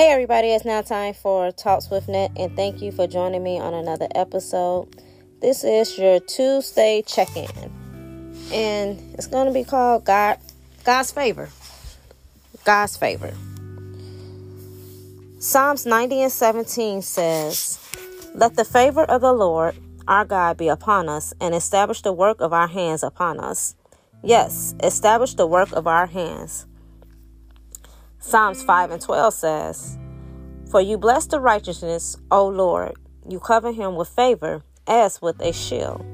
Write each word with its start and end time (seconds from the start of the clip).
Hey 0.00 0.12
everybody, 0.12 0.48
it's 0.48 0.64
now 0.64 0.80
time 0.80 1.12
for 1.12 1.52
Talks 1.52 1.90
with 1.90 2.08
Net 2.08 2.30
and 2.34 2.56
thank 2.56 2.80
you 2.80 2.90
for 2.90 3.06
joining 3.06 3.42
me 3.42 3.60
on 3.60 3.74
another 3.74 4.08
episode. 4.14 4.88
This 5.42 5.62
is 5.62 5.98
your 5.98 6.20
Tuesday 6.20 7.02
check-in. 7.06 7.50
And 8.50 8.98
it's 9.12 9.26
going 9.26 9.46
to 9.46 9.52
be 9.52 9.62
called 9.62 10.06
God 10.06 10.38
God's 10.84 11.12
favor. 11.12 11.50
God's 12.64 12.96
favor. 12.96 13.34
Psalms 15.38 15.84
90 15.84 16.22
and 16.22 16.32
17 16.32 17.02
says, 17.02 17.78
Let 18.34 18.56
the 18.56 18.64
favor 18.64 19.04
of 19.04 19.20
the 19.20 19.34
Lord 19.34 19.76
our 20.08 20.24
God 20.24 20.56
be 20.56 20.68
upon 20.68 21.10
us 21.10 21.34
and 21.42 21.54
establish 21.54 22.00
the 22.00 22.14
work 22.14 22.40
of 22.40 22.54
our 22.54 22.68
hands 22.68 23.02
upon 23.02 23.38
us. 23.38 23.74
Yes, 24.22 24.74
establish 24.82 25.34
the 25.34 25.46
work 25.46 25.70
of 25.72 25.86
our 25.86 26.06
hands. 26.06 26.64
Psalms 28.20 28.62
5 28.62 28.90
and 28.90 29.02
12 29.02 29.34
says, 29.34 29.98
For 30.70 30.80
you 30.80 30.98
bless 30.98 31.26
the 31.26 31.40
righteousness, 31.40 32.16
O 32.30 32.46
Lord. 32.46 32.94
You 33.28 33.40
cover 33.40 33.72
him 33.72 33.96
with 33.96 34.08
favor 34.08 34.62
as 34.86 35.22
with 35.22 35.40
a 35.40 35.52
shield. 35.52 36.04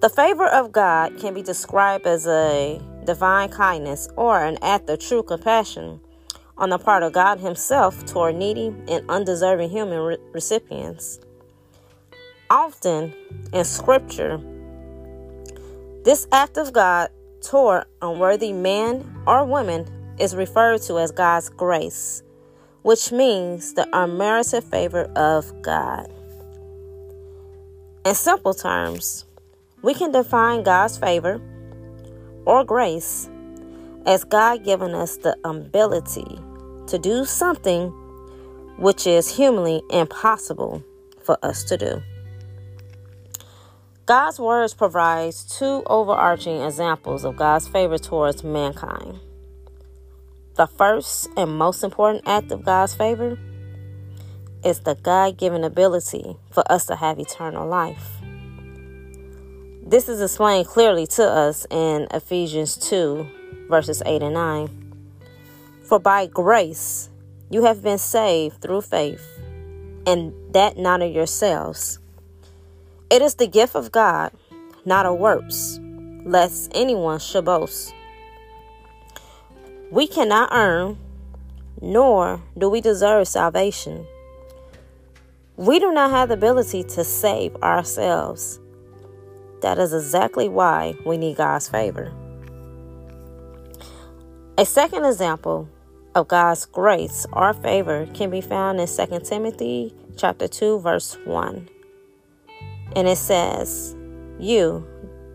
The 0.00 0.08
favor 0.08 0.46
of 0.46 0.70
God 0.70 1.18
can 1.18 1.34
be 1.34 1.42
described 1.42 2.06
as 2.06 2.24
a 2.26 2.80
divine 3.04 3.48
kindness 3.48 4.08
or 4.16 4.44
an 4.44 4.58
act 4.62 4.88
of 4.90 5.00
true 5.00 5.24
compassion 5.24 6.00
on 6.56 6.70
the 6.70 6.78
part 6.78 7.02
of 7.02 7.12
God 7.12 7.40
Himself 7.40 8.06
toward 8.06 8.36
needy 8.36 8.68
and 8.88 9.04
undeserving 9.08 9.70
human 9.70 9.98
re- 9.98 10.18
recipients. 10.32 11.18
Often 12.48 13.12
in 13.52 13.64
Scripture, 13.64 14.40
this 16.04 16.28
act 16.30 16.58
of 16.58 16.72
God 16.72 17.10
toward 17.42 17.84
unworthy 18.02 18.52
man 18.52 19.04
or 19.26 19.44
woman 19.44 19.86
is 20.18 20.34
referred 20.34 20.82
to 20.82 20.98
as 20.98 21.10
God's 21.10 21.48
grace, 21.48 22.22
which 22.82 23.12
means 23.12 23.74
the 23.74 23.88
unmerited 23.92 24.64
favor 24.64 25.04
of 25.16 25.62
God. 25.62 26.12
In 28.04 28.14
simple 28.14 28.54
terms, 28.54 29.24
we 29.82 29.94
can 29.94 30.12
define 30.12 30.62
God's 30.62 30.96
favor 30.96 31.40
or 32.44 32.64
grace 32.64 33.28
as 34.06 34.24
God 34.24 34.64
giving 34.64 34.94
us 34.94 35.18
the 35.18 35.36
ability 35.44 36.38
to 36.86 36.98
do 36.98 37.24
something 37.24 37.88
which 38.78 39.06
is 39.06 39.28
humanly 39.28 39.82
impossible 39.90 40.82
for 41.22 41.36
us 41.44 41.64
to 41.64 41.76
do. 41.76 42.02
God's 44.08 44.40
words 44.40 44.72
provides 44.72 45.44
two 45.44 45.82
overarching 45.84 46.62
examples 46.62 47.26
of 47.26 47.36
God's 47.36 47.68
favor 47.68 47.98
towards 47.98 48.42
mankind. 48.42 49.20
The 50.54 50.66
first 50.66 51.28
and 51.36 51.58
most 51.58 51.84
important 51.84 52.26
act 52.26 52.50
of 52.50 52.64
God's 52.64 52.94
favor 52.94 53.38
is 54.64 54.80
the 54.80 54.94
God 54.94 55.36
given 55.36 55.62
ability 55.62 56.38
for 56.50 56.64
us 56.72 56.86
to 56.86 56.96
have 56.96 57.18
eternal 57.18 57.68
life. 57.68 58.22
This 59.86 60.08
is 60.08 60.22
explained 60.22 60.68
clearly 60.68 61.06
to 61.08 61.24
us 61.24 61.66
in 61.68 62.08
Ephesians 62.10 62.78
2, 62.78 63.66
verses 63.68 64.02
8 64.06 64.22
and 64.22 64.32
9. 64.32 64.94
For 65.84 65.98
by 65.98 66.24
grace 66.24 67.10
you 67.50 67.64
have 67.66 67.82
been 67.82 67.98
saved 67.98 68.62
through 68.62 68.80
faith, 68.80 69.38
and 70.06 70.32
that 70.54 70.78
not 70.78 71.02
of 71.02 71.12
yourselves. 71.12 71.98
It 73.10 73.22
is 73.22 73.36
the 73.36 73.46
gift 73.46 73.74
of 73.74 73.90
God, 73.90 74.32
not 74.84 75.06
of 75.06 75.18
works, 75.18 75.80
lest 76.24 76.70
anyone 76.74 77.18
should 77.18 77.46
boast. 77.46 77.94
We 79.90 80.06
cannot 80.06 80.50
earn, 80.52 80.98
nor 81.80 82.42
do 82.58 82.68
we 82.68 82.82
deserve 82.82 83.26
salvation. 83.26 84.06
We 85.56 85.78
do 85.78 85.90
not 85.90 86.10
have 86.10 86.28
the 86.28 86.34
ability 86.34 86.84
to 86.84 87.02
save 87.02 87.56
ourselves. 87.56 88.60
That 89.62 89.78
is 89.78 89.94
exactly 89.94 90.50
why 90.50 90.94
we 91.06 91.16
need 91.16 91.38
God's 91.38 91.66
favor. 91.66 92.12
A 94.58 94.66
second 94.66 95.06
example 95.06 95.66
of 96.14 96.28
God's 96.28 96.66
grace 96.66 97.24
or 97.32 97.54
favor 97.54 98.06
can 98.12 98.28
be 98.28 98.42
found 98.42 98.78
in 98.80 98.86
2 98.86 99.20
Timothy 99.20 99.94
chapter 100.18 100.46
2 100.46 100.80
verse 100.80 101.16
1. 101.24 101.70
And 102.98 103.06
it 103.06 103.18
says, 103.18 103.94
You, 104.40 104.84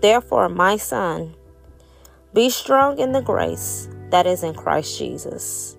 therefore, 0.00 0.48
my 0.48 0.76
son, 0.76 1.36
be 2.34 2.50
strong 2.50 2.98
in 2.98 3.12
the 3.12 3.22
grace 3.22 3.88
that 4.10 4.26
is 4.26 4.42
in 4.42 4.52
Christ 4.52 4.98
Jesus. 4.98 5.76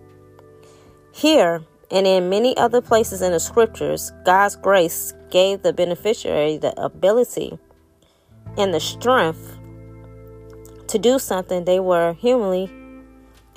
Here 1.11 1.61
and 1.91 2.07
in 2.07 2.29
many 2.29 2.55
other 2.55 2.79
places 2.79 3.21
in 3.21 3.33
the 3.33 3.39
scriptures, 3.41 4.13
God's 4.23 4.55
grace 4.55 5.13
gave 5.29 5.61
the 5.61 5.73
beneficiary 5.73 6.55
the 6.55 6.73
ability 6.81 7.59
and 8.57 8.73
the 8.73 8.79
strength 8.79 9.59
to 10.87 10.97
do 10.97 11.19
something 11.19 11.65
they 11.65 11.81
were 11.81 12.13
humanly 12.13 12.71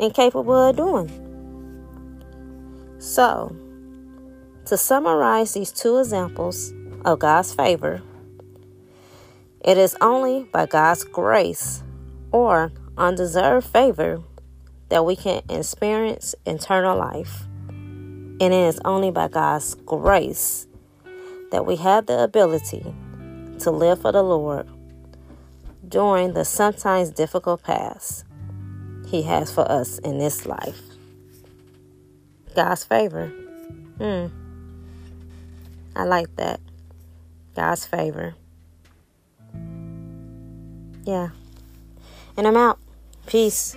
incapable 0.01 0.71
of 0.71 0.75
doing. 0.75 1.13
So, 2.99 3.55
to 4.65 4.77
summarize 4.77 5.55
these 5.55 5.71
two 5.71 5.99
examples, 5.99 6.73
of 7.07 7.21
God's 7.21 7.55
favor, 7.55 8.03
it 9.65 9.79
is 9.79 9.97
only 10.01 10.45
by 10.45 10.67
God's 10.67 11.05
grace 11.05 11.83
or 12.33 12.73
undeserved 12.97 13.67
favor 13.67 14.23
that 14.89 15.05
we 15.05 15.17
can 15.17 15.43
experience 15.49 16.35
eternal 16.47 16.97
life. 16.97 17.45
And 17.69 18.43
it 18.43 18.53
is 18.53 18.81
only 18.85 19.11
by 19.11 19.29
God's 19.29 19.75
grace 19.75 20.67
that 21.51 21.67
we 21.67 21.77
have 21.77 22.07
the 22.07 22.23
ability 22.23 22.85
to 23.61 23.71
live 23.71 24.01
for 24.01 24.13
the 24.13 24.23
Lord 24.23 24.69
during 25.89 26.35
the 26.35 26.45
sometimes 26.45 27.11
difficult 27.11 27.63
paths 27.63 28.25
He 29.07 29.23
has 29.23 29.53
for 29.53 29.71
us 29.71 29.99
in 30.01 30.19
this 30.19 30.47
life. 30.47 30.81
God's 32.55 32.85
favor. 32.85 33.29
Hmm. 33.99 34.27
I 35.95 36.05
like 36.05 36.35
that. 36.37 36.61
God's 37.55 37.87
favor. 37.87 38.35
Yeah. 41.07 41.29
And 42.37 42.49
I'm 42.49 42.57
out. 42.57 42.79
Peace. 43.27 43.77